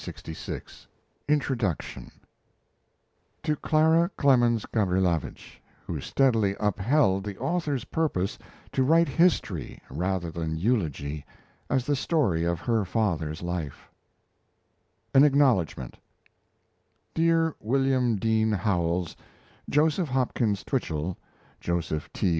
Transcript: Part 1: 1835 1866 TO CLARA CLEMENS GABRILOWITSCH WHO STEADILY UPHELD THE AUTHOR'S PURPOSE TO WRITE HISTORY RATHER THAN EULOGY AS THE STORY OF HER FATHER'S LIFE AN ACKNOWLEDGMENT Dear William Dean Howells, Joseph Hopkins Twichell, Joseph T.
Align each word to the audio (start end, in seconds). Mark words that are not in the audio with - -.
Part 0.03 0.25
1: 0.27 0.33
1835 1.29 1.95
1866 2.25 2.27
TO 3.43 3.55
CLARA 3.55 4.09
CLEMENS 4.17 4.65
GABRILOWITSCH 4.73 5.61
WHO 5.85 6.01
STEADILY 6.01 6.55
UPHELD 6.59 7.23
THE 7.23 7.37
AUTHOR'S 7.37 7.83
PURPOSE 7.85 8.39
TO 8.71 8.81
WRITE 8.81 9.07
HISTORY 9.09 9.79
RATHER 9.91 10.31
THAN 10.31 10.55
EULOGY 10.57 11.23
AS 11.69 11.85
THE 11.85 11.95
STORY 11.95 12.43
OF 12.45 12.59
HER 12.61 12.83
FATHER'S 12.83 13.43
LIFE 13.43 13.91
AN 15.13 15.23
ACKNOWLEDGMENT 15.23 15.99
Dear 17.13 17.53
William 17.59 18.15
Dean 18.15 18.51
Howells, 18.51 19.15
Joseph 19.69 20.09
Hopkins 20.09 20.63
Twichell, 20.63 21.15
Joseph 21.59 22.11
T. 22.11 22.27